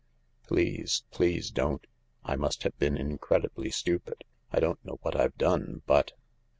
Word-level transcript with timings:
"Please, 0.47 1.03
please 1.11 1.51
don't. 1.51 1.85
I 2.23 2.35
must 2.35 2.63
have 2.63 2.75
been 2.79 2.97
incredibly 2.97 3.69
stupid— 3.69 4.23
I 4.51 4.59
don't 4.59 4.83
know 4.83 4.97
what 5.03 5.15
I've 5.15 5.37
done, 5.37 5.83
but 5.85 6.13